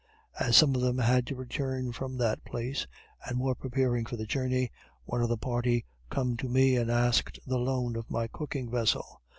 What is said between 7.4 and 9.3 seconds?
the loan of my cooking vessel.